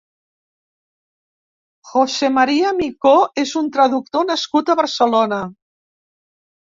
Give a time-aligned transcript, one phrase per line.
[1.91, 3.13] José María Micó
[3.45, 5.43] és un traductor nascut a Barcelona.